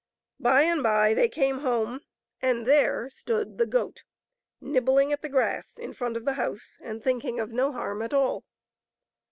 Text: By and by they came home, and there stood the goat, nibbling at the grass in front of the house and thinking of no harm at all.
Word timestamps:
By 0.39 0.63
and 0.63 0.81
by 0.81 1.13
they 1.13 1.29
came 1.29 1.59
home, 1.59 1.99
and 2.41 2.65
there 2.65 3.07
stood 3.11 3.59
the 3.59 3.67
goat, 3.67 4.03
nibbling 4.59 5.13
at 5.13 5.21
the 5.21 5.29
grass 5.29 5.77
in 5.77 5.93
front 5.93 6.17
of 6.17 6.25
the 6.25 6.33
house 6.33 6.79
and 6.81 7.03
thinking 7.03 7.39
of 7.39 7.51
no 7.51 7.71
harm 7.71 8.01
at 8.01 8.11
all. 8.11 8.43